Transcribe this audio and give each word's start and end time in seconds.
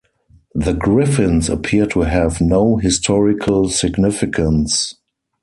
The 0.55 0.73
griffins 0.73 1.47
appear 1.47 1.85
to 1.85 1.99
have 2.01 2.41
no 2.41 2.77
historical 2.77 3.69
significance. 3.69 4.95